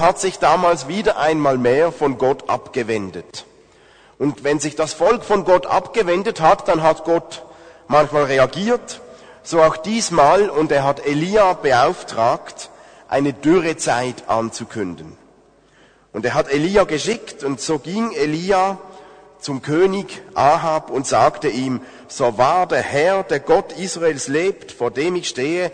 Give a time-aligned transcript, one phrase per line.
[0.00, 3.46] hat sich damals wieder einmal mehr von Gott abgewendet.
[4.18, 7.42] Und wenn sich das Volk von Gott abgewendet hat, dann hat Gott
[7.88, 9.00] manchmal reagiert,
[9.42, 12.70] so auch diesmal, und er hat Elia beauftragt,
[13.08, 15.16] eine Dürrezeit anzukünden.
[16.12, 18.78] Und er hat Elia geschickt, und so ging Elia
[19.40, 24.90] zum König Ahab und sagte ihm, so wahr der Herr, der Gott Israels lebt, vor
[24.90, 25.72] dem ich stehe,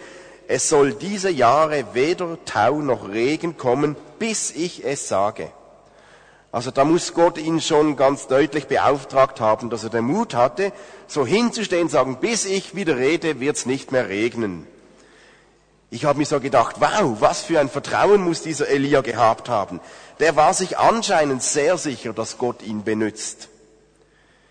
[0.49, 5.51] es soll diese Jahre weder Tau noch Regen kommen, bis ich es sage.
[6.53, 10.73] Also da muss Gott ihn schon ganz deutlich beauftragt haben, dass er den Mut hatte,
[11.07, 14.67] so hinzustehen sagen, bis ich wieder rede, wird's nicht mehr regnen.
[15.91, 19.81] Ich habe mir so gedacht, wow, was für ein Vertrauen muss dieser Elia gehabt haben.
[20.19, 23.49] Der war sich anscheinend sehr sicher, dass Gott ihn benützt.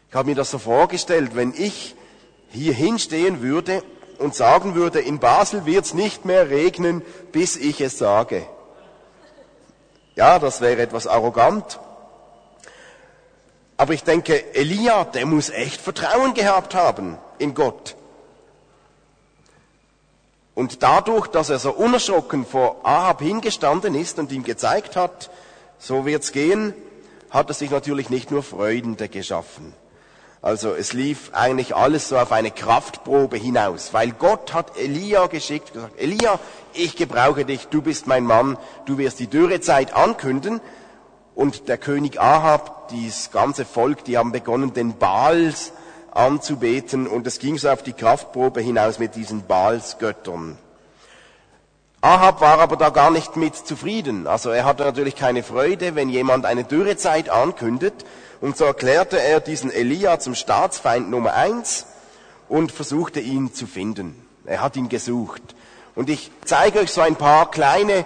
[0.09, 1.95] Ich habe mir das so vorgestellt, wenn ich
[2.51, 3.83] hier hinstehen würde
[4.19, 7.01] und sagen würde, in Basel wird's nicht mehr regnen,
[7.31, 8.45] bis ich es sage.
[10.15, 11.79] Ja, das wäre etwas arrogant.
[13.77, 17.95] Aber ich denke, Elia, der muss echt Vertrauen gehabt haben in Gott.
[20.53, 25.29] Und dadurch, dass er so unerschrocken vor Ahab hingestanden ist und ihm gezeigt hat,
[25.77, 26.73] so wird's gehen,
[27.29, 29.73] hat er sich natürlich nicht nur Freudende geschaffen.
[30.45, 35.69] Also es lief eigentlich alles so auf eine Kraftprobe hinaus, weil Gott hat Elia geschickt
[35.69, 36.37] und gesagt, Elia,
[36.71, 40.61] ich gebrauche dich, du bist mein Mann, du wirst die Dürrezeit ankünden.
[41.33, 45.73] Und der König Ahab, dieses ganze Volk, die haben begonnen, den Baals
[46.11, 50.59] anzubeten und es ging so auf die Kraftprobe hinaus mit diesen Baalsgöttern.
[52.01, 54.27] Ahab war aber da gar nicht mit zufrieden.
[54.27, 58.05] Also er hatte natürlich keine Freude, wenn jemand eine Dürrezeit ankündet,
[58.41, 61.85] und so erklärte er diesen Elia zum Staatsfeind Nummer eins
[62.49, 64.15] und versuchte ihn zu finden.
[64.45, 65.41] Er hat ihn gesucht.
[65.95, 68.05] Und ich zeige euch so ein paar kleine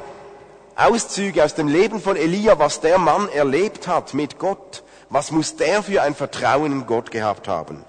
[0.75, 4.83] Auszüge aus dem Leben von Elia, was der Mann erlebt hat mit Gott.
[5.09, 7.83] Was muss der für ein Vertrauen in Gott gehabt haben?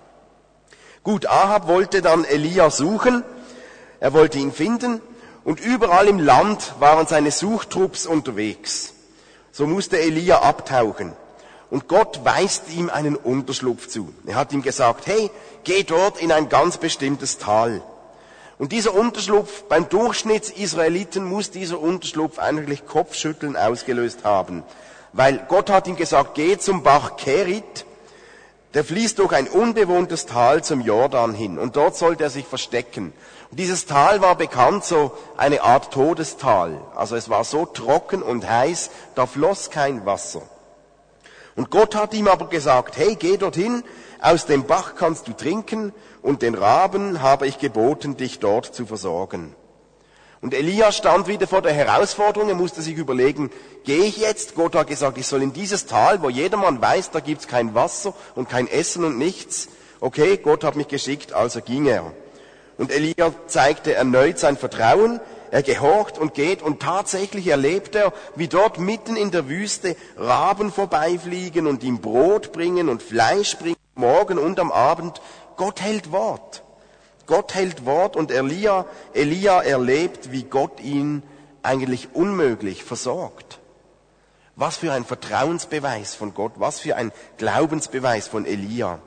[1.02, 3.22] Gut, Ahab wollte dann Elia suchen.
[4.00, 5.00] Er wollte ihn finden.
[5.44, 8.94] Und überall im Land waren seine Suchtrupps unterwegs.
[9.52, 11.12] So musste Elia abtauchen.
[11.70, 14.12] Und Gott weist ihm einen Unterschlupf zu.
[14.26, 15.30] Er hat ihm gesagt, hey,
[15.64, 17.82] geh dort in ein ganz bestimmtes Tal.
[18.58, 24.64] Und dieser Unterschlupf, beim Durchschnittsisraeliten muss dieser Unterschlupf eigentlich Kopfschütteln ausgelöst haben.
[25.12, 27.86] Weil Gott hat ihm gesagt, geh zum Bach Kerit,
[28.74, 33.12] der fließt durch ein unbewohntes Tal zum Jordan hin und dort sollte er sich verstecken.
[33.50, 36.80] Und dieses Tal war bekannt, so eine Art Todestal.
[36.94, 40.42] Also es war so trocken und heiß, da floss kein Wasser.
[41.56, 43.82] Und Gott hat ihm aber gesagt, hey, geh dorthin,
[44.20, 48.86] aus dem Bach kannst du trinken und den Raben habe ich geboten, dich dort zu
[48.86, 49.54] versorgen.
[50.42, 53.50] Und Elia stand wieder vor der Herausforderung, er musste sich überlegen,
[53.84, 54.54] gehe ich jetzt?
[54.54, 58.14] Gott hat gesagt, ich soll in dieses Tal, wo jedermann weiß, da gibt's kein Wasser
[58.34, 59.68] und kein Essen und nichts.
[60.00, 62.12] Okay, Gott hat mich geschickt, also ging er.
[62.78, 68.48] Und Elia zeigte erneut sein Vertrauen, er gehorcht und geht und tatsächlich erlebt er, wie
[68.48, 74.38] dort mitten in der Wüste Raben vorbeifliegen und ihm Brot bringen und Fleisch bringen, morgen
[74.38, 75.20] und am Abend.
[75.56, 76.62] Gott hält Wort.
[77.26, 81.22] Gott hält Wort und Elia, Elia erlebt, wie Gott ihn
[81.62, 83.58] eigentlich unmöglich versorgt.
[84.56, 88.98] Was für ein Vertrauensbeweis von Gott, was für ein Glaubensbeweis von Elia.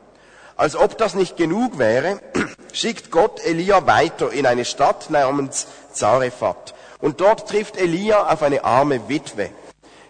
[0.56, 2.22] Als ob das nicht genug wäre,
[2.74, 6.74] schickt Gott Elia weiter in eine Stadt namens Zarephath.
[7.00, 9.50] Und dort trifft Elia auf eine arme Witwe.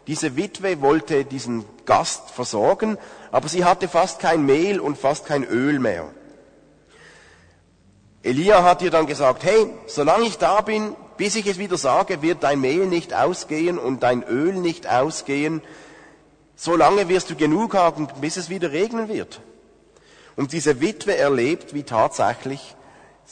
[0.08, 2.98] Diese Witwe wollte diesen Gast versorgen,
[3.32, 6.10] aber sie hatte fast kein Mehl und fast kein Öl mehr.
[8.22, 12.22] Elia hat ihr dann gesagt, hey, solange ich da bin, bis ich es wieder sage,
[12.22, 15.62] wird dein Mehl nicht ausgehen und dein Öl nicht ausgehen.
[16.56, 19.42] Solange wirst du genug haben, bis es wieder regnen wird.
[20.36, 22.76] Und diese Witwe erlebt, wie tatsächlich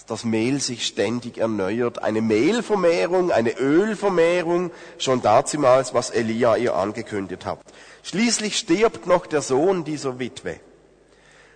[0.07, 2.01] das Mehl sich ständig erneuert.
[2.03, 7.59] Eine Mehlvermehrung, eine Ölvermehrung, schon dazumals, was Elia ihr angekündigt hat.
[8.03, 10.59] Schließlich stirbt noch der Sohn dieser Witwe.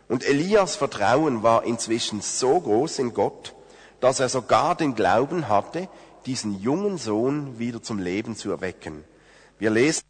[0.08, 3.56] Und Elias Vertrauen war inzwischen so groß in Gott,
[4.00, 5.90] dass er sogar den Glauben hatte,
[6.26, 9.04] diesen jungen Sohn wieder zum Leben zu erwecken.
[9.58, 10.04] Wir lesen,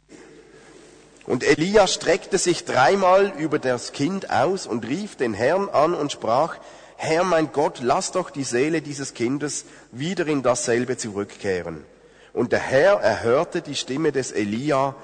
[1.26, 6.12] und Elia streckte sich dreimal über das Kind aus und rief den Herrn an und
[6.12, 6.56] sprach,
[6.96, 11.84] Herr mein Gott, lass doch die Seele dieses Kindes wieder in dasselbe zurückkehren.
[12.32, 14.94] Und der Herr erhörte die Stimme des Elia,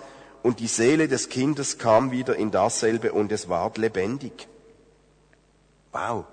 [0.43, 4.49] und die Seele des Kindes kam wieder in dasselbe, und es ward lebendig.
[5.93, 6.25] Wow.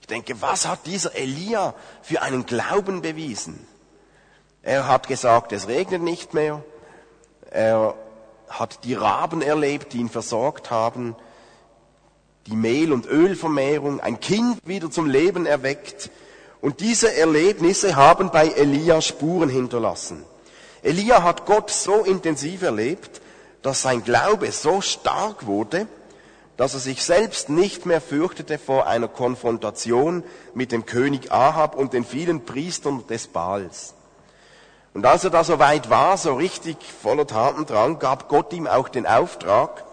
[0.00, 3.66] Ich denke, was hat dieser Elia für einen Glauben bewiesen?
[4.62, 6.62] Er hat gesagt, es regnet nicht mehr.
[7.50, 7.94] Er
[8.48, 11.16] hat die Raben erlebt, die ihn versorgt haben,
[12.46, 16.10] die Mehl- und Ölvermehrung, ein Kind wieder zum Leben erweckt.
[16.60, 20.24] Und diese Erlebnisse haben bei Elia Spuren hinterlassen.
[20.82, 23.20] Elia hat Gott so intensiv erlebt,
[23.62, 25.86] dass sein Glaube so stark wurde,
[26.56, 31.94] dass er sich selbst nicht mehr fürchtete vor einer Konfrontation mit dem König Ahab und
[31.94, 33.94] den vielen Priestern des Baals.
[34.92, 38.88] Und als er da so weit war, so richtig voller Tatendrang, gab Gott ihm auch
[38.88, 39.84] den Auftrag,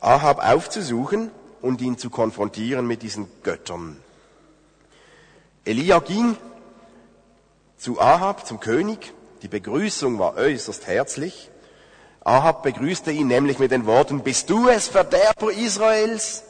[0.00, 1.30] Ahab aufzusuchen
[1.62, 3.96] und ihn zu konfrontieren mit diesen Göttern.
[5.64, 6.36] Elia ging
[7.76, 9.12] zu Ahab, zum König.
[9.42, 11.50] Die Begrüßung war äußerst herzlich.
[12.24, 16.44] Ahab begrüßte ihn nämlich mit den Worten, bist du es, Verderber Israels?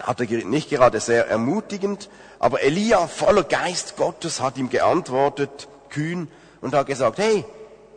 [0.00, 2.08] Hatte nicht gerade sehr ermutigend,
[2.38, 6.28] aber Elia, voller Geist Gottes, hat ihm geantwortet, kühn,
[6.60, 7.44] und hat gesagt, hey,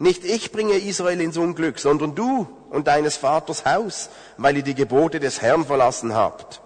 [0.01, 4.75] nicht ich bringe Israel ins Unglück, sondern du und deines Vaters Haus, weil ihr die
[4.75, 6.62] Gebote des Herrn verlassen habt.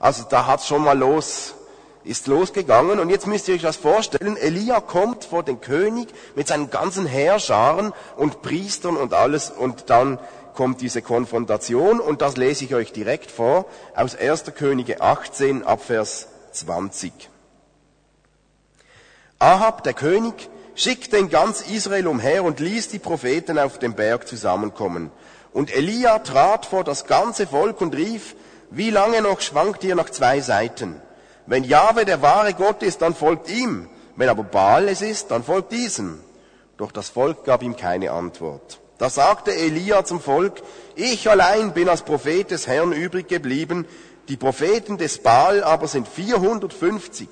[0.00, 1.54] Also da hat's schon mal los,
[2.02, 6.48] ist losgegangen und jetzt müsst ihr euch das vorstellen, Elia kommt vor den König mit
[6.48, 10.18] seinen ganzen Heerscharen und Priestern und alles und dann
[10.54, 14.44] kommt diese Konfrontation und das lese ich euch direkt vor aus 1.
[14.56, 17.12] Könige 18 Abvers 20.
[19.38, 24.26] Ahab, der König, schickte in ganz Israel umher und ließ die Propheten auf dem Berg
[24.26, 25.10] zusammenkommen.
[25.52, 28.34] Und Elia trat vor das ganze Volk und rief,
[28.70, 31.00] wie lange noch schwankt ihr nach zwei Seiten?
[31.46, 33.88] Wenn Jahwe der wahre Gott ist, dann folgt ihm.
[34.16, 36.20] Wenn aber Baal es ist, dann folgt diesem.
[36.76, 38.80] Doch das Volk gab ihm keine Antwort.
[38.98, 40.62] Da sagte Elia zum Volk,
[40.96, 43.86] ich allein bin als Prophet des Herrn übrig geblieben,
[44.28, 47.28] die Propheten des Baal aber sind 450.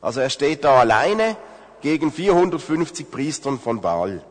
[0.00, 1.36] Also er steht da alleine
[1.80, 4.22] gegen 450 Priestern von Baal.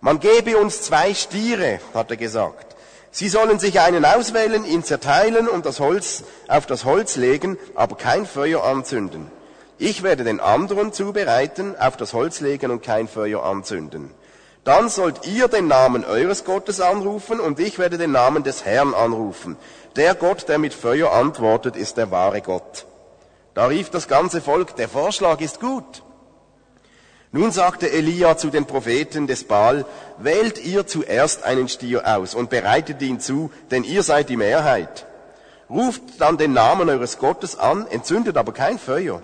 [0.00, 2.76] Man gebe uns zwei Stiere, hat er gesagt.
[3.10, 7.96] Sie sollen sich einen auswählen, ihn zerteilen und das Holz auf das Holz legen, aber
[7.96, 9.30] kein Feuer anzünden.
[9.78, 14.10] Ich werde den anderen zubereiten, auf das Holz legen und kein Feuer anzünden.
[14.62, 18.94] Dann sollt ihr den Namen eures Gottes anrufen und ich werde den Namen des Herrn
[18.94, 19.56] anrufen.
[19.96, 22.86] Der Gott, der mit Feuer antwortet, ist der wahre Gott.
[23.54, 26.02] Da rief das ganze Volk, der Vorschlag ist gut.
[27.32, 29.84] Nun sagte Elia zu den Propheten des Baal,
[30.18, 35.06] wählt ihr zuerst einen Stier aus und bereitet ihn zu, denn ihr seid die Mehrheit.
[35.68, 39.22] Ruft dann den Namen eures Gottes an, entzündet aber kein Feuer.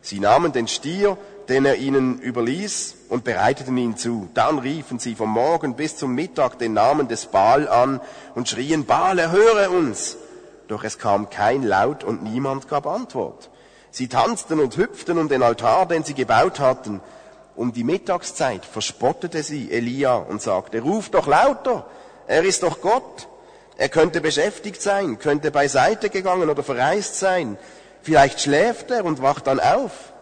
[0.00, 1.16] Sie nahmen den Stier,
[1.48, 4.28] den er ihnen überließ, und bereiteten ihn zu.
[4.34, 8.00] Dann riefen sie vom Morgen bis zum Mittag den Namen des Baal an
[8.34, 10.16] und schrien, Baal, erhöre uns!
[10.66, 13.50] Doch es kam kein Laut und niemand gab Antwort.
[13.92, 17.00] Sie tanzten und hüpften um den Altar, den sie gebaut hatten.
[17.56, 21.86] Um die Mittagszeit verspottete sie Elia und sagte, ruf doch lauter,
[22.26, 23.28] er ist doch Gott.
[23.78, 27.56] Er könnte beschäftigt sein, könnte beiseite gegangen oder verreist sein.
[28.02, 30.12] Vielleicht schläft er und wacht dann auf.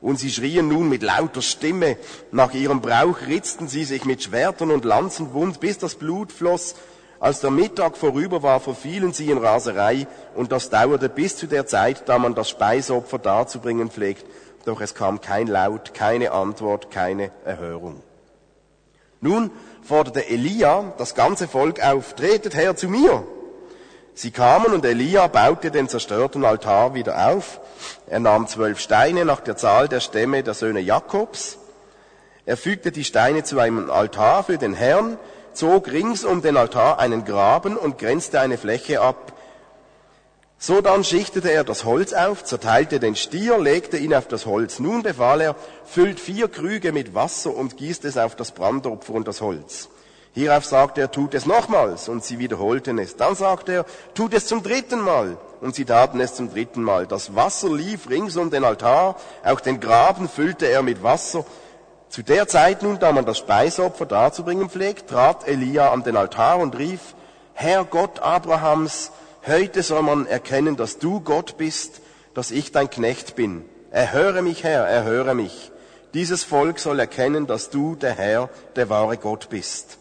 [0.00, 1.96] Und sie schrien nun mit lauter Stimme.
[2.32, 6.74] Nach ihrem Brauch ritzten sie sich mit Schwertern und Lanzen wund, bis das Blut floss.
[7.20, 11.66] Als der Mittag vorüber war, verfielen sie in Raserei, und das dauerte bis zu der
[11.66, 14.24] Zeit, da man das Speisopfer darzubringen pflegt.
[14.70, 18.04] Doch es kam kein Laut, keine Antwort, keine Erhörung.
[19.20, 19.50] Nun
[19.82, 23.24] forderte Elia das ganze Volk auf, tretet her zu mir.
[24.14, 27.58] Sie kamen und Elia baute den zerstörten Altar wieder auf.
[28.06, 31.58] Er nahm zwölf Steine nach der Zahl der Stämme der Söhne Jakobs.
[32.46, 35.18] Er fügte die Steine zu einem Altar für den Herrn,
[35.52, 39.29] zog rings um den Altar einen Graben und grenzte eine Fläche ab.
[40.62, 44.78] So dann schichtete er das Holz auf, zerteilte den Stier, legte ihn auf das Holz.
[44.78, 49.26] Nun befahl er, füllt vier Krüge mit Wasser und gießt es auf das Brandopfer und
[49.26, 49.88] das Holz.
[50.34, 53.16] Hierauf sagte er, tut es nochmals, und sie wiederholten es.
[53.16, 57.06] Dann sagte er, tut es zum dritten Mal, und sie taten es zum dritten Mal.
[57.06, 61.46] Das Wasser lief rings um den Altar, auch den Graben füllte er mit Wasser.
[62.10, 66.58] Zu der Zeit nun, da man das Speisopfer darzubringen pflegt, trat Elia an den Altar
[66.58, 67.14] und rief,
[67.54, 69.10] Herr Gott Abrahams,
[69.46, 72.00] heute soll man erkennen, dass du Gott bist,
[72.34, 73.64] dass ich dein Knecht bin.
[73.90, 75.72] Erhöre mich, Herr, erhöre mich.
[76.14, 79.98] Dieses Volk soll erkennen, dass du, der Herr, der wahre Gott bist.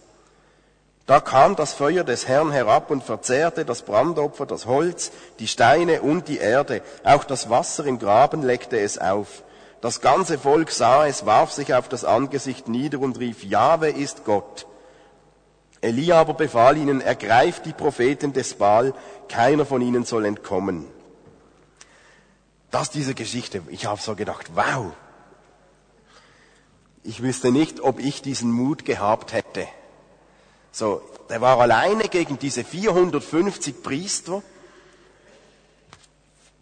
[1.06, 6.04] Da kam das Feuer des Herrn herab und verzehrte das Brandopfer, das Holz, die Steine
[6.04, 6.84] und die Erde.
[7.04, 9.44] Auch das Wasser im Graben leckte es auf.
[9.82, 14.24] Das ganze Volk sah es, warf sich auf das Angesicht nieder und rief, Jahwe ist
[14.24, 14.68] Gott.
[15.82, 18.94] Elia aber befahl ihnen, ergreift die Propheten des Baal,
[19.30, 20.86] keiner von ihnen soll entkommen.
[22.72, 24.92] Das diese Geschichte, ich habe so gedacht, wow.
[27.04, 29.68] Ich wüsste nicht, ob ich diesen Mut gehabt hätte.
[30.72, 34.44] So, der war alleine gegen diese 450 Priester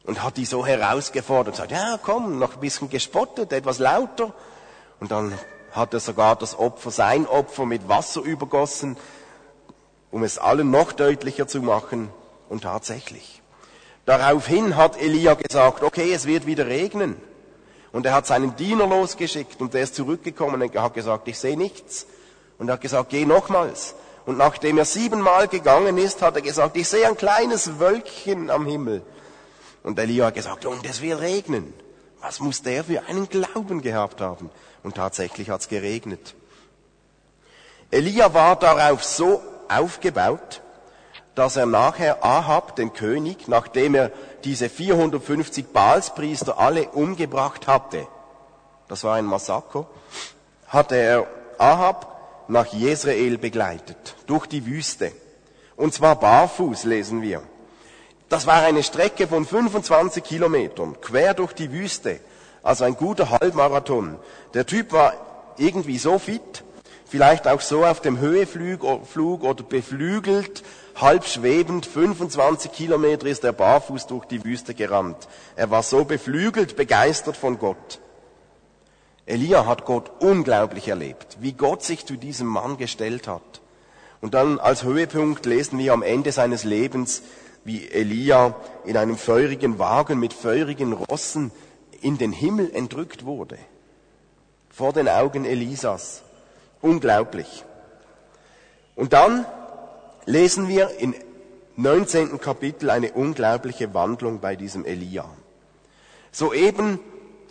[0.04, 4.34] und hat die so herausgefordert und gesagt, ja komm, noch ein bisschen gespottet, etwas lauter.
[5.00, 5.38] Und dann
[5.78, 8.98] hat er sogar das Opfer, sein Opfer mit Wasser übergossen,
[10.12, 12.10] um es allen noch deutlicher zu machen.
[12.50, 13.42] Und tatsächlich.
[14.06, 17.18] Daraufhin hat Elia gesagt, okay, es wird wieder regnen.
[17.92, 21.58] Und er hat seinen Diener losgeschickt und der ist zurückgekommen und hat gesagt, ich sehe
[21.58, 22.08] nichts.
[22.58, 23.96] Und er hat gesagt, geh nochmals.
[24.26, 28.66] Und nachdem er siebenmal gegangen ist, hat er gesagt, ich sehe ein kleines Wölkchen am
[28.66, 29.02] Himmel.
[29.84, 31.74] Und Elia hat gesagt, und es wird regnen.
[32.22, 34.50] Was muss der für einen Glauben gehabt haben?
[34.84, 36.36] Und tatsächlich hat es geregnet.
[37.92, 40.62] Elia war darauf so aufgebaut,
[41.36, 44.12] dass er nachher Ahab, den König, nachdem er
[44.44, 48.08] diese 450 Baalspriester alle umgebracht hatte,
[48.88, 49.86] das war ein Massaker,
[50.68, 52.18] hatte er Ahab
[52.48, 55.12] nach Jezreel begleitet, durch die Wüste.
[55.76, 57.44] Und zwar barfuß, lesen wir.
[58.30, 62.20] Das war eine Strecke von 25 Kilometern, quer durch die Wüste,
[62.68, 64.18] also ein guter Halbmarathon.
[64.54, 65.14] Der Typ war
[65.58, 66.66] irgendwie so fit,
[67.06, 68.84] vielleicht auch so auf dem Höheflug
[69.44, 70.64] oder beflügelt,
[70.98, 75.30] halb schwebend, 25 Kilometer ist er barfuß durch die Wüste gerannt.
[75.56, 78.02] Er war so beflügelt, begeistert von Gott.
[79.26, 83.62] Elia hat Gott unglaublich erlebt, wie Gott sich zu diesem Mann gestellt hat.
[84.20, 87.22] Und dann als Höhepunkt lesen wir am Ende seines Lebens,
[87.64, 88.56] wie Elia
[88.86, 91.52] in einem feurigen Wagen mit feurigen Rossen
[92.02, 93.58] in den Himmel entrückt wurde.
[94.70, 96.24] Vor den Augen Elisas.
[96.82, 97.64] Unglaublich.
[98.96, 99.46] Und dann
[100.26, 101.16] lesen wir im
[101.76, 102.40] 19.
[102.40, 105.26] Kapitel eine unglaubliche Wandlung bei diesem Elia.
[106.32, 107.00] Soeben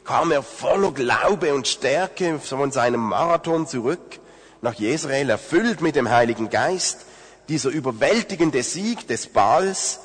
[0.05, 4.21] kam er voller Glaube und Stärke von seinem Marathon zurück
[4.63, 7.07] nach Jezreel, erfüllt mit dem Heiligen Geist.
[7.49, 10.01] Dieser überwältigende Sieg des Baals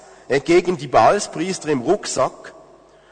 [0.46, 2.54] gegen die Baalspriester im Rucksack.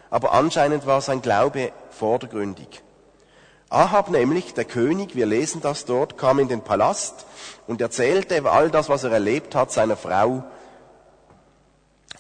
[0.10, 2.82] Aber anscheinend war sein Glaube vordergründig.
[3.70, 7.26] Ahab nämlich, der König, wir lesen das dort, kam in den Palast
[7.68, 10.44] und erzählte all das, was er erlebt hat, seiner Frau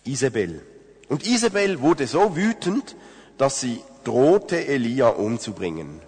[0.03, 0.62] Isabel.
[1.08, 2.96] Und Isabel wurde so wütend,
[3.39, 6.01] dass sie drohte, Elia umzubringen.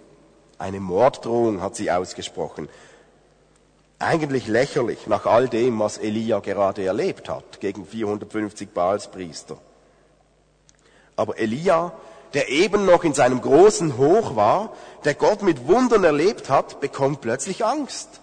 [0.58, 2.68] Eine Morddrohung hat sie ausgesprochen.
[3.98, 9.58] Eigentlich lächerlich nach all dem, was Elia gerade erlebt hat gegen 450 Baalspriester.
[11.16, 11.92] Aber Elia
[12.34, 14.72] der eben noch in seinem großen Hoch war,
[15.04, 18.20] der Gott mit Wundern erlebt hat, bekommt plötzlich Angst.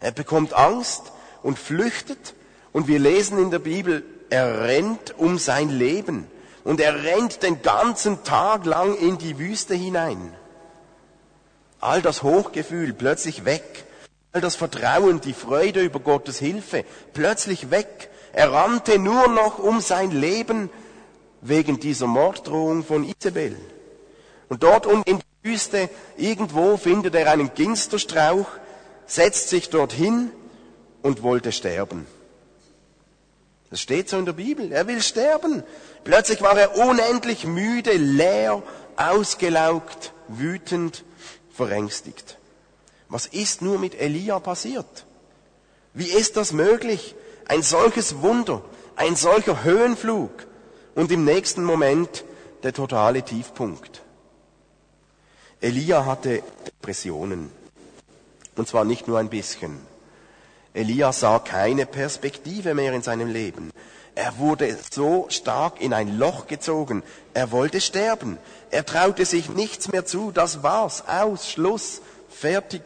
[0.00, 2.34] Er bekommt Angst und flüchtet.
[2.72, 6.30] Und wir lesen in der Bibel, er rennt um sein Leben.
[6.64, 10.34] Und er rennt den ganzen Tag lang in die Wüste hinein.
[11.80, 13.84] All das Hochgefühl plötzlich weg.
[14.32, 18.10] All das Vertrauen, die Freude über Gottes Hilfe plötzlich weg.
[18.32, 20.70] Er rannte nur noch um sein Leben
[21.40, 23.56] wegen dieser Morddrohung von Isabel.
[24.48, 28.46] Und dort unten in der Wüste, irgendwo findet er einen Ginsterstrauch,
[29.06, 30.30] setzt sich dorthin
[31.02, 32.06] und wollte sterben.
[33.70, 34.72] Das steht so in der Bibel.
[34.72, 35.62] Er will sterben.
[36.02, 38.62] Plötzlich war er unendlich müde, leer,
[38.96, 41.04] ausgelaugt, wütend,
[41.52, 42.38] verängstigt.
[43.08, 45.06] Was ist nur mit Elia passiert?
[45.94, 47.14] Wie ist das möglich?
[47.46, 48.62] Ein solches Wunder,
[48.96, 50.46] ein solcher Höhenflug
[51.00, 52.24] und im nächsten Moment
[52.62, 54.02] der totale Tiefpunkt.
[55.62, 57.50] Elia hatte Depressionen.
[58.54, 59.78] Und zwar nicht nur ein bisschen.
[60.74, 63.70] Elia sah keine Perspektive mehr in seinem Leben.
[64.14, 67.02] Er wurde so stark in ein Loch gezogen.
[67.32, 68.36] Er wollte sterben.
[68.70, 70.32] Er traute sich nichts mehr zu.
[70.32, 71.04] Das war's.
[71.08, 71.50] Aus.
[71.50, 72.02] Schluss.
[72.28, 72.82] Fertig.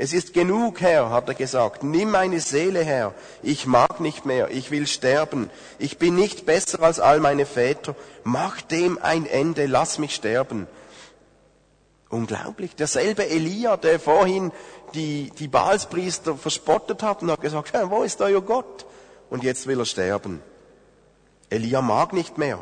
[0.00, 1.82] Es ist genug, Herr, hat er gesagt.
[1.82, 3.12] Nimm meine Seele her.
[3.42, 4.48] Ich mag nicht mehr.
[4.52, 5.50] Ich will sterben.
[5.80, 7.96] Ich bin nicht besser als all meine Väter.
[8.22, 9.66] Mach dem ein Ende.
[9.66, 10.68] Lass mich sterben.
[12.10, 12.76] Unglaublich.
[12.76, 14.52] Derselbe Elia, der vorhin
[14.94, 18.86] die, die Baalspriester verspottet hat und hat gesagt, hey, wo ist euer Gott?
[19.30, 20.40] Und jetzt will er sterben.
[21.50, 22.60] Elia mag nicht mehr.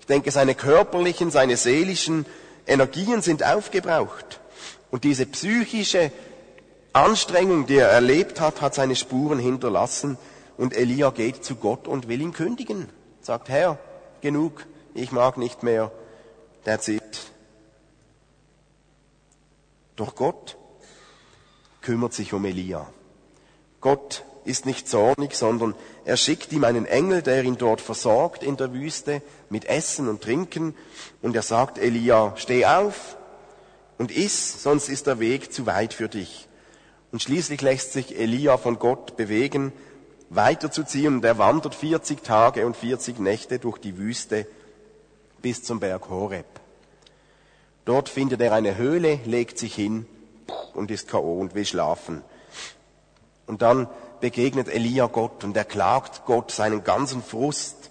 [0.00, 2.26] Ich denke, seine körperlichen, seine seelischen
[2.66, 4.40] Energien sind aufgebraucht.
[4.90, 6.10] Und diese psychische
[6.96, 10.16] Anstrengung, die er erlebt hat, hat seine Spuren hinterlassen
[10.56, 12.88] und Elia geht zu Gott und will ihn kündigen.
[13.20, 13.78] Sagt, Herr,
[14.22, 15.92] genug, ich mag nicht mehr,
[16.64, 17.02] that's it.
[19.94, 20.56] Doch Gott
[21.82, 22.86] kümmert sich um Elia.
[23.82, 25.74] Gott ist nicht zornig, sondern
[26.06, 30.22] er schickt ihm einen Engel, der ihn dort versorgt in der Wüste mit Essen und
[30.22, 30.74] Trinken.
[31.20, 33.18] Und er sagt Elia, steh auf,
[33.98, 36.48] und iss, sonst ist der Weg zu weit für dich.
[37.16, 39.72] Und schließlich lässt sich Elia von Gott bewegen,
[40.28, 44.46] weiterzuziehen und er wandert 40 Tage und 40 Nächte durch die Wüste
[45.40, 46.44] bis zum Berg Horeb.
[47.86, 50.04] Dort findet er eine Höhle, legt sich hin
[50.74, 51.40] und ist K.O.
[51.40, 52.22] und will schlafen.
[53.46, 53.88] Und dann
[54.20, 57.90] begegnet Elia Gott und er klagt Gott seinen ganzen Frust.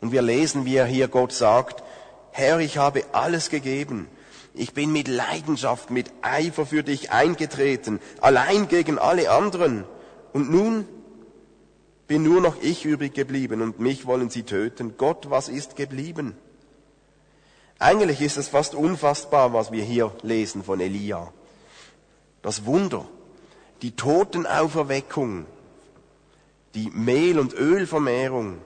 [0.00, 1.84] Und wir lesen, wie er hier Gott sagt,
[2.32, 4.08] Herr, ich habe alles gegeben.
[4.54, 9.84] Ich bin mit Leidenschaft, mit Eifer für dich eingetreten, allein gegen alle anderen.
[10.32, 10.86] Und nun
[12.06, 14.94] bin nur noch ich übrig geblieben und mich wollen sie töten.
[14.96, 16.36] Gott, was ist geblieben?
[17.78, 21.32] Eigentlich ist es fast unfassbar, was wir hier lesen von Elia.
[22.42, 23.06] Das Wunder,
[23.82, 25.46] die Totenauferweckung,
[26.74, 28.58] die Mehl- und Ölvermehrung,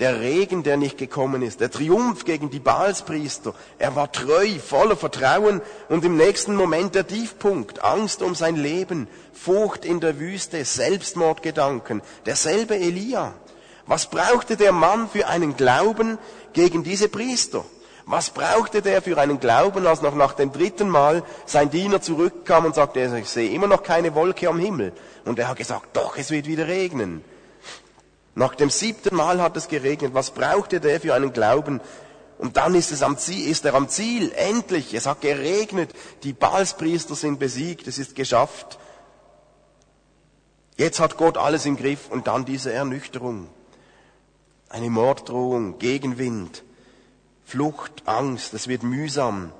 [0.00, 3.54] der Regen, der nicht gekommen ist, der Triumph gegen die Baalspriester.
[3.78, 9.08] Er war treu, voller Vertrauen und im nächsten Moment der Tiefpunkt, Angst um sein Leben,
[9.32, 13.32] Furcht in der Wüste, Selbstmordgedanken, derselbe Elia.
[13.86, 16.18] Was brauchte der Mann für einen Glauben
[16.52, 17.64] gegen diese Priester?
[18.06, 22.64] Was brauchte der für einen Glauben, als noch nach dem dritten Mal sein Diener zurückkam
[22.64, 24.92] und sagte, ich sehe immer noch keine Wolke am Himmel.
[25.26, 27.22] Und er hat gesagt, doch, es wird wieder regnen.
[28.38, 30.14] Nach dem siebten Mal hat es geregnet.
[30.14, 31.80] Was brauchte der für einen Glauben?
[32.38, 34.30] Und dann ist, es am Ziel, ist er am Ziel.
[34.30, 34.94] Endlich.
[34.94, 35.90] Es hat geregnet.
[36.22, 37.88] Die Balspriester sind besiegt.
[37.88, 38.78] Es ist geschafft.
[40.76, 42.10] Jetzt hat Gott alles im Griff.
[42.10, 43.48] Und dann diese Ernüchterung.
[44.68, 46.62] Eine Morddrohung, Gegenwind,
[47.44, 48.54] Flucht, Angst.
[48.54, 49.52] Es wird mühsam.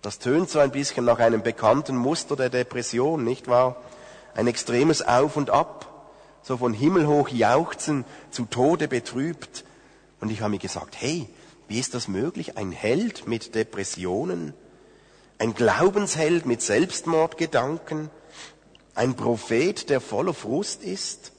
[0.00, 3.76] Das tönt so ein bisschen nach einem bekannten Muster der Depression, nicht wahr?
[4.34, 5.93] Ein extremes Auf und Ab
[6.44, 9.64] so von Himmel hoch jauchzen, zu Tode betrübt.
[10.20, 11.28] Und ich habe mir gesagt, hey,
[11.66, 12.56] wie ist das möglich?
[12.56, 14.54] Ein Held mit Depressionen,
[15.38, 18.10] ein Glaubensheld mit Selbstmordgedanken,
[18.94, 21.32] ein Prophet, der voller Frust ist,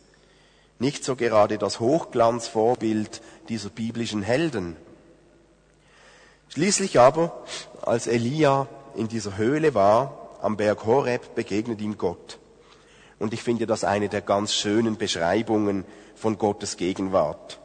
[0.80, 4.76] nicht so gerade das Hochglanzvorbild dieser biblischen Helden.
[6.50, 7.46] Schließlich aber,
[7.82, 12.40] als Elia in dieser Höhle war, am Berg Horeb, begegnet ihm Gott.
[13.20, 17.60] Und ich finde das eine der ganz schönen Beschreibungen von Gottes Gegenwart.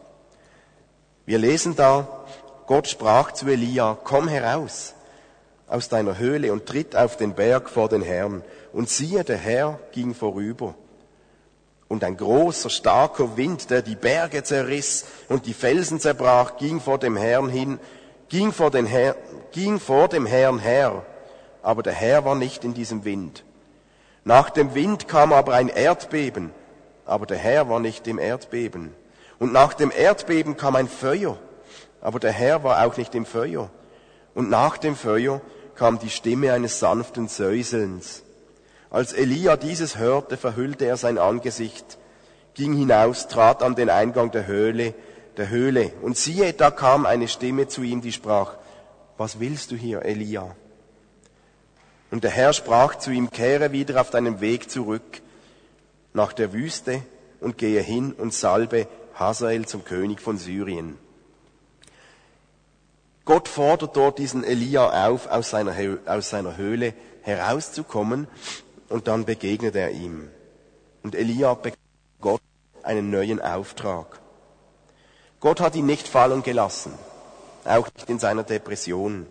[1.27, 2.25] Wir lesen da,
[2.67, 4.95] Gott sprach zu Elia, komm heraus
[5.67, 8.43] aus deiner Höhle und tritt auf den Berg vor den Herrn.
[8.73, 10.75] Und siehe, der Herr ging vorüber.
[11.89, 16.99] Und ein großer, starker Wind, der die Berge zerriss und die Felsen zerbrach, ging vor
[16.99, 17.81] dem Herrn hin,
[18.29, 19.17] ging vor, den Herr,
[19.53, 21.05] ging vor dem Herrn her.
[21.63, 23.45] Aber der Herr war nicht in diesem Wind.
[24.25, 26.53] Nach dem Wind kam aber ein Erdbeben,
[27.07, 28.95] aber der Herr war nicht im Erdbeben.
[29.39, 31.39] Und nach dem Erdbeben kam ein Feuer,
[32.01, 33.71] aber der Herr war auch nicht im Feuer.
[34.35, 35.41] Und nach dem Feuer
[35.75, 38.23] kam die Stimme eines sanften Säuselns.
[38.91, 41.99] Als Elia dieses hörte, verhüllte er sein Angesicht,
[42.55, 44.95] ging hinaus, trat an den Eingang der Höhle,
[45.37, 48.55] der Höhle, und siehe, da kam eine Stimme zu ihm, die sprach,
[49.17, 50.55] was willst du hier, Elia?
[52.11, 55.23] Und der Herr sprach zu ihm, kehre wieder auf deinen Weg zurück
[56.13, 57.03] nach der Wüste
[57.41, 60.99] und gehe hin und salbe Hazael zum König von Syrien.
[63.25, 65.75] Gott fordert dort diesen Elia auf, aus seiner,
[66.07, 68.27] aus seiner Höhle herauszukommen
[68.89, 70.29] und dann begegnet er ihm.
[71.03, 71.79] Und Elia bekommt
[72.21, 72.43] Gott
[72.83, 74.21] einen neuen Auftrag.
[75.39, 76.93] Gott hat ihn nicht fallen gelassen,
[77.65, 79.27] auch nicht in seiner Depression.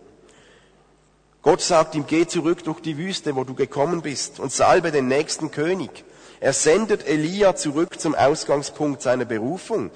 [1.42, 5.08] Gott sagt ihm, geh zurück durch die Wüste, wo du gekommen bist, und salbe den
[5.08, 6.04] nächsten König.
[6.42, 9.92] Er sendet Elia zurück zum Ausgangspunkt seiner Berufung.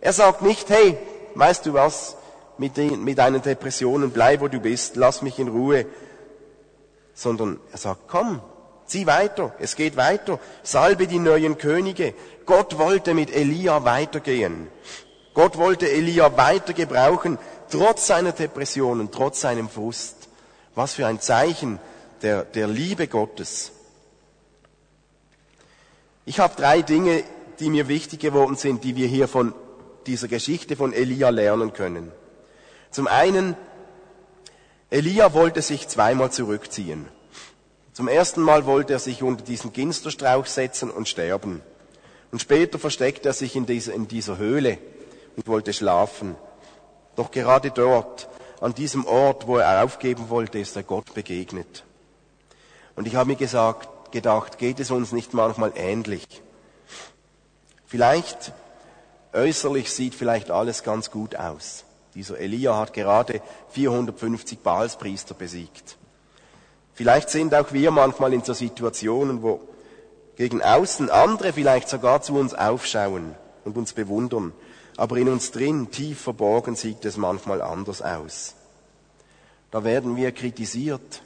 [0.00, 0.96] Er sagt nicht, hey,
[1.34, 2.16] weißt du was,
[2.58, 5.86] mit, den, mit deinen Depressionen, bleib wo du bist, lass mich in Ruhe.
[7.14, 8.40] Sondern er sagt, komm,
[8.86, 12.14] zieh weiter, es geht weiter, salbe die neuen Könige.
[12.46, 14.68] Gott wollte mit Elia weitergehen.
[15.34, 17.38] Gott wollte Elia weiter gebrauchen,
[17.70, 20.25] trotz seiner Depressionen, trotz seinem Frust.
[20.76, 21.80] Was für ein Zeichen
[22.20, 23.72] der, der Liebe Gottes.
[26.26, 27.24] Ich habe drei Dinge,
[27.60, 29.54] die mir wichtig geworden sind, die wir hier von
[30.06, 32.12] dieser Geschichte von Elia lernen können.
[32.90, 33.56] Zum einen,
[34.90, 37.08] Elia wollte sich zweimal zurückziehen.
[37.94, 41.62] Zum ersten Mal wollte er sich unter diesen Ginsterstrauch setzen und sterben.
[42.30, 44.76] Und später versteckte er sich in dieser, in dieser Höhle
[45.36, 46.36] und wollte schlafen.
[47.14, 48.28] Doch gerade dort
[48.60, 51.84] an diesem Ort, wo er aufgeben wollte, ist er Gott begegnet.
[52.94, 56.42] Und ich habe mir gesagt, gedacht, geht es uns nicht manchmal ähnlich?
[57.86, 58.52] Vielleicht,
[59.32, 61.84] äußerlich sieht vielleicht alles ganz gut aus.
[62.14, 65.98] Dieser Elia hat gerade 450 Baalspriester besiegt.
[66.94, 69.60] Vielleicht sind auch wir manchmal in so Situationen, wo
[70.36, 74.52] gegen außen andere vielleicht sogar zu uns aufschauen und uns bewundern,
[74.96, 78.54] aber in uns drin, tief verborgen, sieht es manchmal anders aus.
[79.70, 81.22] Da werden wir kritisiert,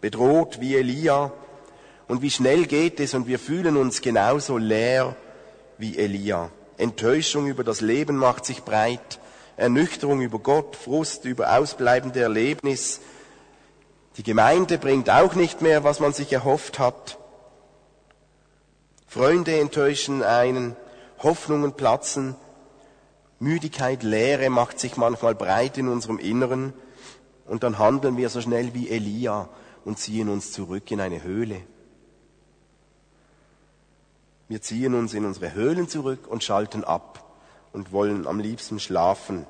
[0.00, 1.32] bedroht wie Elia,
[2.08, 5.16] und wie schnell geht es und wir fühlen uns genauso leer
[5.78, 6.50] wie Elia.
[6.76, 9.18] Enttäuschung über das Leben macht sich breit,
[9.56, 13.00] Ernüchterung über Gott, Frust über ausbleibende Erlebnis.
[14.16, 17.18] Die Gemeinde bringt auch nicht mehr, was man sich erhofft hat.
[19.06, 20.76] Freunde enttäuschen einen,
[21.22, 22.34] Hoffnungen platzen,
[23.42, 26.72] Müdigkeit, Leere macht sich manchmal breit in unserem Inneren
[27.44, 29.48] und dann handeln wir so schnell wie Elia
[29.84, 31.60] und ziehen uns zurück in eine Höhle.
[34.46, 37.24] Wir ziehen uns in unsere Höhlen zurück und schalten ab
[37.72, 39.44] und wollen am liebsten schlafen.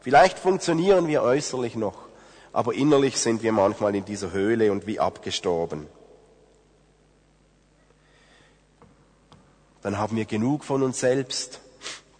[0.00, 2.08] Vielleicht funktionieren wir äußerlich noch,
[2.52, 5.86] aber innerlich sind wir manchmal in dieser Höhle und wie abgestorben.
[9.80, 11.60] Dann haben wir genug von uns selbst,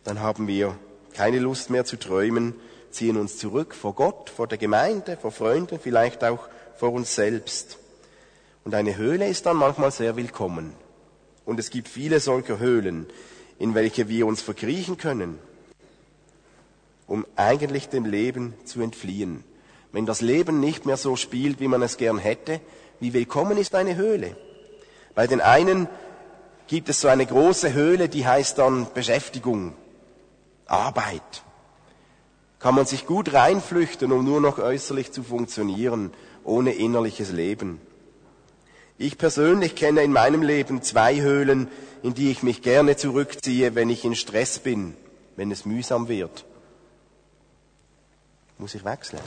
[0.05, 0.79] dann haben wir
[1.15, 2.55] keine Lust mehr zu träumen,
[2.91, 7.79] ziehen uns zurück vor Gott, vor der Gemeinde, vor Freunden, vielleicht auch vor uns selbst.
[8.65, 10.75] Und eine Höhle ist dann manchmal sehr willkommen.
[11.45, 13.07] Und es gibt viele solcher Höhlen,
[13.59, 15.39] in welche wir uns verkriechen können,
[17.07, 19.45] um eigentlich dem Leben zu entfliehen.
[19.93, 22.61] Wenn das Leben nicht mehr so spielt, wie man es gern hätte,
[23.01, 24.37] wie willkommen ist eine Höhle?
[25.15, 25.89] Bei den einen
[26.69, 29.75] gibt es so eine große Höhle, die heißt dann Beschäftigung,
[30.71, 31.43] Arbeit.
[32.59, 36.13] Kann man sich gut reinflüchten, um nur noch äußerlich zu funktionieren,
[36.45, 37.81] ohne innerliches Leben.
[38.99, 41.69] Ich persönlich kenne in meinem Leben zwei Höhlen,
[42.03, 44.95] in die ich mich gerne zurückziehe, wenn ich in Stress bin,
[45.37, 46.45] wenn es mühsam wird.
[48.59, 49.23] Muss ich wechseln?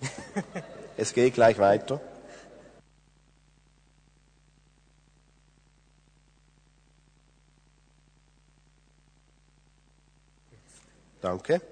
[0.96, 2.00] Es geht gleich weiter.
[11.24, 11.62] Danke.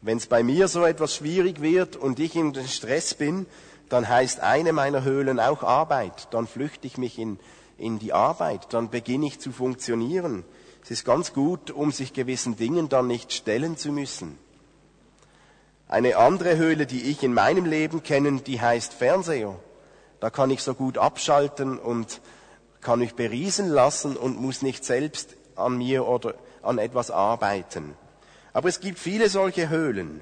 [0.00, 3.46] Wenn es bei mir so etwas schwierig wird und ich in Stress bin,
[3.88, 6.28] dann heißt eine meiner Höhlen auch Arbeit.
[6.30, 7.40] Dann flüchte ich mich in,
[7.78, 10.44] in die Arbeit, dann beginne ich zu funktionieren.
[10.84, 14.38] Es ist ganz gut, um sich gewissen Dingen dann nicht stellen zu müssen.
[15.88, 19.58] Eine andere Höhle, die ich in meinem Leben kenne, die heißt Fernseher.
[20.20, 22.20] Da kann ich so gut abschalten und
[22.80, 27.94] kann mich beriesen lassen und muss nicht selbst an mir oder an etwas arbeiten.
[28.52, 30.20] Aber es gibt viele solche Höhlen.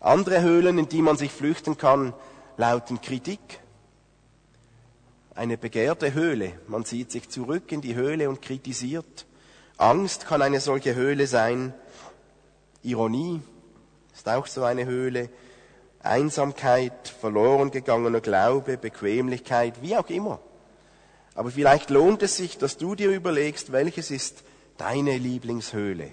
[0.00, 2.14] Andere Höhlen, in die man sich flüchten kann,
[2.56, 3.60] lauten Kritik.
[5.34, 6.52] Eine begehrte Höhle.
[6.66, 9.26] Man zieht sich zurück in die Höhle und kritisiert.
[9.76, 11.74] Angst kann eine solche Höhle sein.
[12.82, 13.42] Ironie
[14.14, 15.28] ist auch so eine Höhle.
[16.02, 20.40] Einsamkeit, verloren gegangener Glaube, Bequemlichkeit, wie auch immer.
[21.34, 24.42] Aber vielleicht lohnt es sich, dass du dir überlegst, welches ist
[24.76, 26.10] deine Lieblingshöhle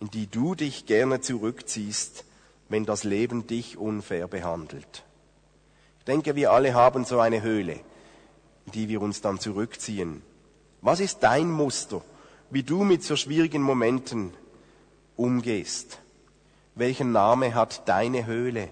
[0.00, 2.24] in die du dich gerne zurückziehst,
[2.68, 5.04] wenn das Leben dich unfair behandelt.
[5.98, 7.80] Ich denke, wir alle haben so eine Höhle,
[8.66, 10.22] in die wir uns dann zurückziehen.
[10.80, 12.02] Was ist dein Muster,
[12.48, 14.32] wie du mit so schwierigen Momenten
[15.16, 15.98] umgehst?
[16.74, 18.70] Welchen Name hat deine Höhle?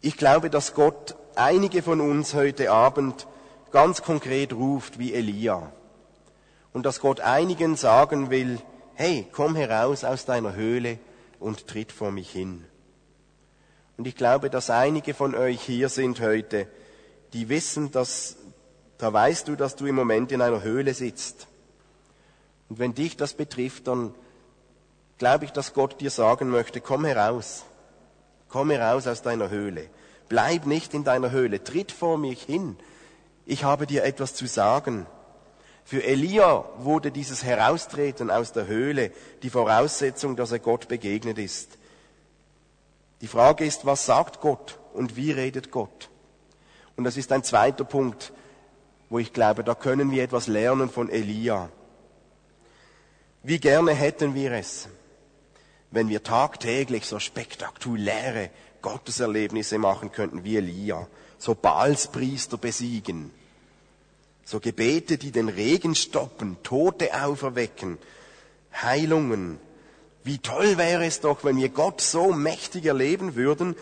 [0.00, 3.26] Ich glaube, dass Gott einige von uns heute Abend
[3.70, 5.72] ganz konkret ruft wie Elia
[6.72, 8.60] und dass Gott einigen sagen will,
[8.94, 10.98] hey, komm heraus aus deiner Höhle
[11.40, 12.64] und tritt vor mich hin.
[13.96, 16.66] Und ich glaube, dass einige von euch hier sind heute,
[17.32, 18.36] die wissen, dass,
[18.98, 21.46] da weißt du, dass du im Moment in einer Höhle sitzt.
[22.68, 24.14] Und wenn dich das betrifft, dann
[25.18, 27.64] glaube ich, dass Gott dir sagen möchte, komm heraus.
[28.48, 29.88] Komm heraus aus deiner Höhle.
[30.32, 31.62] Bleib nicht in deiner Höhle.
[31.62, 32.78] Tritt vor mich hin.
[33.44, 35.04] Ich habe dir etwas zu sagen.
[35.84, 41.76] Für Elia wurde dieses Heraustreten aus der Höhle die Voraussetzung, dass er Gott begegnet ist.
[43.20, 46.08] Die Frage ist, was sagt Gott und wie redet Gott?
[46.96, 48.32] Und das ist ein zweiter Punkt,
[49.10, 51.68] wo ich glaube, da können wir etwas lernen von Elia.
[53.42, 54.88] Wie gerne hätten wir es,
[55.90, 58.48] wenn wir tagtäglich so spektakuläre
[58.82, 61.06] Gotteserlebnisse machen könnten wie Elia,
[61.38, 63.30] so Baalspriester besiegen,
[64.44, 67.98] so Gebete, die den Regen stoppen, Tote auferwecken,
[68.74, 69.58] Heilungen.
[70.24, 73.76] Wie toll wäre es doch, wenn wir Gott so mächtig erleben würden,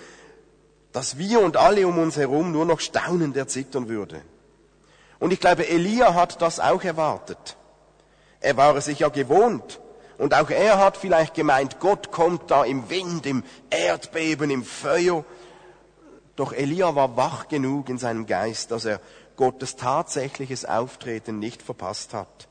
[0.92, 4.22] dass wir und alle um uns herum nur noch staunend erzittern würde.
[5.18, 7.56] Und ich glaube, Elia hat das auch erwartet.
[8.40, 9.80] Er war es sich ja gewohnt.
[10.20, 15.24] Und auch er hat vielleicht gemeint, Gott kommt da im Wind, im Erdbeben, im Feuer.
[16.36, 19.00] Doch Elia war wach genug in seinem Geist, dass er
[19.36, 22.48] Gottes tatsächliches Auftreten nicht verpasst hat.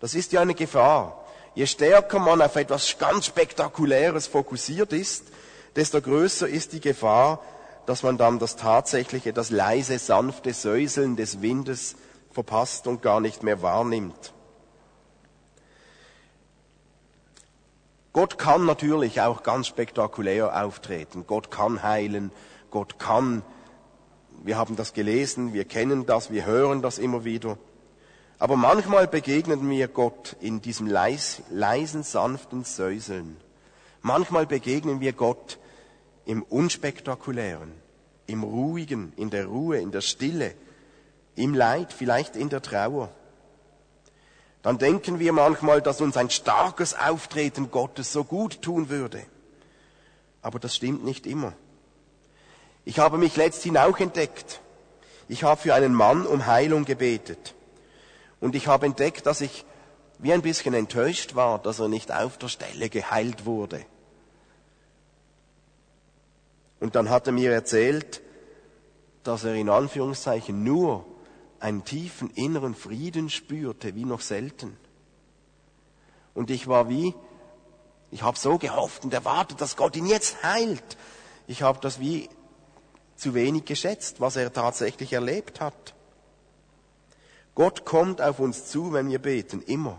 [0.00, 1.24] Das ist ja eine Gefahr.
[1.54, 5.26] Je stärker man auf etwas ganz Spektakuläres fokussiert ist,
[5.76, 7.40] desto größer ist die Gefahr,
[7.86, 11.94] dass man dann das tatsächliche, das leise, sanfte Säuseln des Windes
[12.32, 14.33] verpasst und gar nicht mehr wahrnimmt.
[18.14, 21.26] Gott kann natürlich auch ganz spektakulär auftreten.
[21.26, 22.30] Gott kann heilen.
[22.70, 23.42] Gott kann,
[24.44, 27.58] wir haben das gelesen, wir kennen das, wir hören das immer wieder.
[28.38, 33.36] Aber manchmal begegnen wir Gott in diesem leis, leisen, sanften Säuseln.
[34.00, 35.58] Manchmal begegnen wir Gott
[36.24, 37.72] im Unspektakulären,
[38.26, 40.54] im Ruhigen, in der Ruhe, in der Stille,
[41.34, 43.10] im Leid, vielleicht in der Trauer.
[44.64, 49.22] Dann denken wir manchmal, dass uns ein starkes Auftreten Gottes so gut tun würde.
[50.40, 51.52] Aber das stimmt nicht immer.
[52.86, 54.62] Ich habe mich letzthin auch entdeckt.
[55.28, 57.54] Ich habe für einen Mann um Heilung gebetet.
[58.40, 59.66] Und ich habe entdeckt, dass ich
[60.18, 63.84] wie ein bisschen enttäuscht war, dass er nicht auf der Stelle geheilt wurde.
[66.80, 68.22] Und dann hat er mir erzählt,
[69.24, 71.04] dass er in Anführungszeichen nur
[71.64, 74.76] einen tiefen inneren Frieden spürte, wie noch selten.
[76.34, 77.14] Und ich war wie,
[78.10, 80.98] ich habe so gehofft und erwartet, dass Gott ihn jetzt heilt.
[81.46, 82.28] Ich habe das wie
[83.16, 85.94] zu wenig geschätzt, was er tatsächlich erlebt hat.
[87.54, 89.98] Gott kommt auf uns zu, wenn wir beten, immer.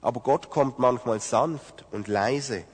[0.00, 2.64] Aber Gott kommt manchmal sanft und leise,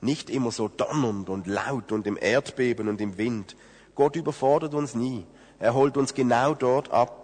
[0.00, 3.54] nicht immer so donnernd und laut und im Erdbeben und im Wind.
[3.94, 5.26] Gott überfordert uns nie.
[5.58, 7.23] Er holt uns genau dort ab,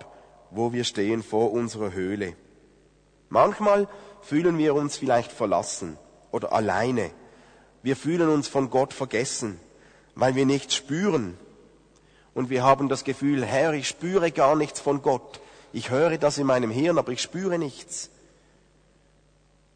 [0.50, 2.34] wo wir stehen vor unserer Höhle.
[3.28, 3.88] Manchmal
[4.22, 5.96] fühlen wir uns vielleicht verlassen
[6.30, 7.10] oder alleine.
[7.82, 9.58] Wir fühlen uns von Gott vergessen,
[10.14, 11.38] weil wir nichts spüren.
[12.34, 15.40] Und wir haben das Gefühl, Herr, ich spüre gar nichts von Gott.
[15.72, 18.10] Ich höre das in meinem Hirn, aber ich spüre nichts.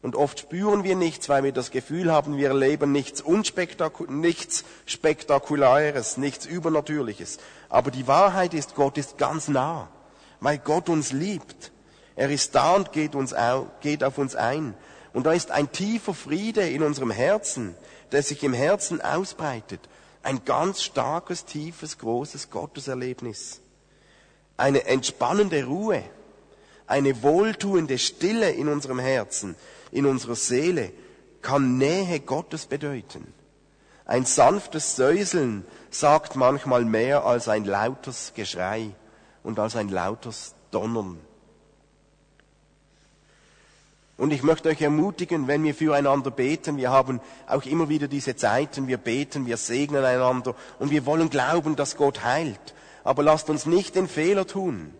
[0.01, 4.63] Und oft spüren wir nichts, weil wir das Gefühl haben, wir erleben nichts, Unspektaku nichts
[4.85, 7.39] Spektakuläres, nichts Übernatürliches.
[7.69, 9.89] Aber die Wahrheit ist, Gott ist ganz nah,
[10.45, 11.73] weil Gott uns liebt.
[12.15, 14.73] Er ist da und geht, uns au geht auf uns ein.
[15.11, 17.75] Und da ist ein tiefer Friede in unserem Herzen,
[18.13, 19.81] der sich im Herzen ausbreitet.
[20.23, 23.61] Ein ganz starkes, tiefes, großes Gotteserlebnis
[24.57, 26.03] eine entspannende Ruhe,
[26.87, 29.55] eine wohltuende Stille in unserem Herzen,
[29.91, 30.91] in unserer Seele,
[31.41, 33.33] kann Nähe Gottes bedeuten.
[34.05, 38.91] Ein sanftes Säuseln sagt manchmal mehr als ein lautes Geschrei
[39.45, 41.19] und als ein lautes Donnern.
[44.17, 48.35] Und ich möchte euch ermutigen, wenn wir füreinander beten, wir haben auch immer wieder diese
[48.35, 52.73] Zeiten, wir beten, wir segnen einander und wir wollen glauben, dass Gott heilt.
[53.03, 54.93] Aber lasst uns nicht den Fehler tun,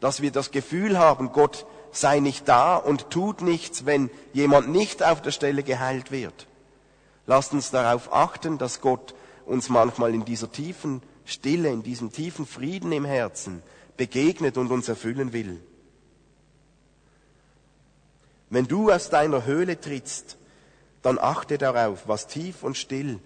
[0.00, 5.02] dass wir das Gefühl haben, Gott sei nicht da und tut nichts, wenn jemand nicht
[5.02, 6.46] auf der Stelle geheilt wird.
[7.26, 9.14] Lasst uns darauf achten, dass Gott
[9.44, 13.62] uns manchmal in dieser tiefen Stille, in diesem tiefen Frieden im Herzen
[13.98, 15.60] begegnet und uns erfüllen will.
[18.48, 20.38] Wenn du aus deiner Höhle trittst,
[21.02, 23.20] dann achte darauf, was tief und still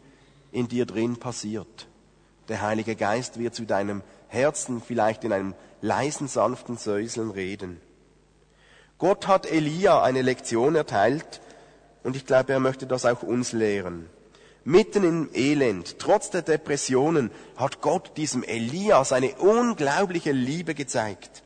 [0.51, 1.87] in dir drin passiert.
[2.49, 7.81] Der Heilige Geist wird zu deinem Herzen vielleicht in einem leisen, sanften Säuseln reden.
[8.99, 11.41] Gott hat Elia eine Lektion erteilt
[12.03, 14.11] und ich glaube, er möchte das auch uns lehren.
[14.65, 21.43] Mitten im Elend, trotz der Depressionen, hat Gott diesem Elia seine unglaubliche Liebe gezeigt.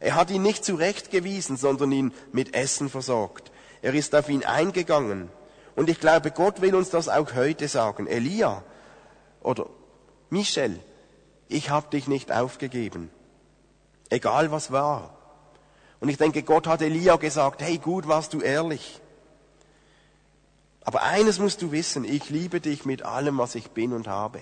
[0.00, 3.52] Er hat ihn nicht zurechtgewiesen, sondern ihn mit Essen versorgt.
[3.82, 5.28] Er ist auf ihn eingegangen.
[5.76, 8.06] Und ich glaube, Gott will uns das auch heute sagen.
[8.06, 8.62] Elia
[9.42, 9.66] oder
[10.30, 10.78] Michel,
[11.48, 13.10] ich habe dich nicht aufgegeben.
[14.08, 15.16] Egal was war.
[16.00, 19.00] Und ich denke, Gott hat Elia gesagt, hey, gut warst du ehrlich.
[20.84, 24.40] Aber eines musst du wissen, ich liebe dich mit allem, was ich bin und habe.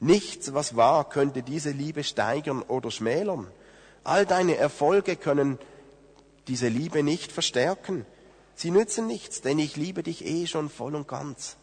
[0.00, 3.46] Nichts, was war, könnte diese Liebe steigern oder schmälern.
[4.04, 5.58] All deine Erfolge können
[6.46, 8.06] diese Liebe nicht verstärken.
[8.54, 11.56] Sie nützen nichts, denn ich liebe dich eh schon voll und ganz.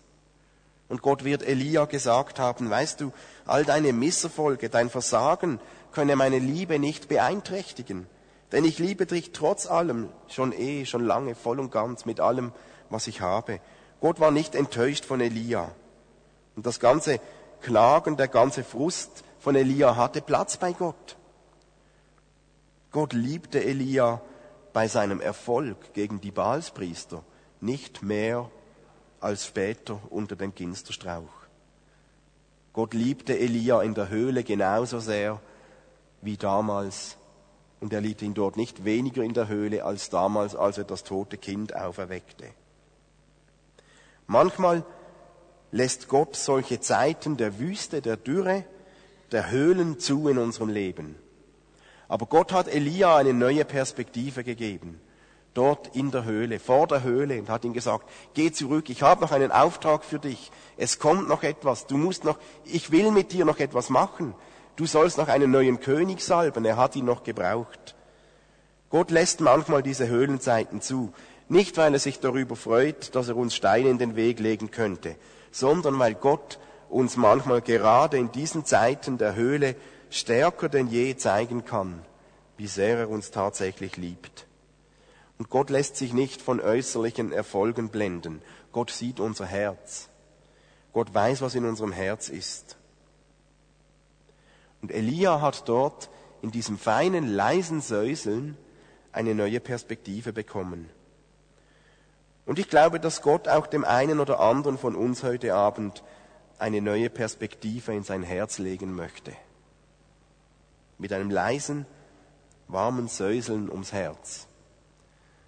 [0.88, 3.12] Und Gott wird Elia gesagt haben, weißt du,
[3.46, 5.60] all deine Misserfolge, dein Versagen
[5.92, 8.06] könne meine Liebe nicht beeinträchtigen.
[8.52, 12.52] Denn ich liebe dich trotz allem schon eh, schon lange, voll und ganz, mit allem,
[12.89, 13.60] was ich habe.
[14.02, 15.71] Gott war nicht enttäuscht von Elia.
[16.56, 17.19] Und das ganze
[17.62, 21.17] Klagen, der ganze Frust von Elia hatte Platz bei Gott.
[22.91, 24.21] Gott liebte Elia
[24.74, 27.24] bei seinem Erfolg gegen die Baalspriester
[27.62, 28.50] nicht mehr
[29.19, 31.45] als später unter dem Ginsterstrauch.
[32.74, 35.39] Gott liebte Elia in der Höhle genauso sehr
[36.21, 37.17] wie damals.
[37.80, 41.04] Und er liebte ihn dort nicht weniger in der Höhle als damals, als er das
[41.04, 42.48] tote Kind auferweckte.
[44.28, 44.84] Manchmal
[45.72, 48.64] lässt Gott solche Zeiten der Wüste, der Dürre,
[49.32, 51.16] der Höhlen zu in unserem Leben.
[52.08, 55.02] Aber Gott hat Elia eine neue Perspektive gegeben.
[55.54, 59.22] Dort in der Höhle, vor der Höhle und hat ihm gesagt, geh zurück, ich habe
[59.22, 63.32] noch einen Auftrag für dich es kommt noch etwas, du musst noch, ich will mit
[63.32, 64.36] dir noch etwas machen.
[64.76, 67.96] Du sollst noch einen neuen König salben, er hat ihn noch gebraucht.
[68.90, 71.14] Gott lässt manchmal diese Höhlenzeiten zu,
[71.48, 75.16] nicht weil er sich darüber freut, dass er uns Steine in den Weg legen könnte,
[75.52, 79.76] sondern weil Gott uns manchmal gerade in diesen Zeiten der Höhle
[80.10, 82.02] stärker denn je zeigen kann,
[82.58, 84.48] wie sehr er uns tatsächlich liebt.
[85.38, 88.42] Und Gott lässt sich nicht von äußerlichen Erfolgen blenden.
[88.72, 90.08] Gott sieht unser Herz.
[90.94, 92.78] Gott weiß, was in unserem Herz ist.
[94.82, 96.10] Und Elia hat dort
[96.42, 98.58] in diesem feinen, leisen Säuseln
[99.12, 100.90] eine neue Perspektive bekommen.
[102.46, 106.04] Und ich glaube, dass Gott auch dem einen oder anderen von uns heute Abend
[106.60, 109.34] eine neue Perspektive in sein Herz legen möchte.
[110.98, 111.86] Mit einem leisen,
[112.68, 114.48] warmen Säuseln ums Herz,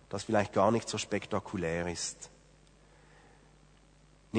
[0.10, 2.30] das vielleicht gar nicht so spektakulär ist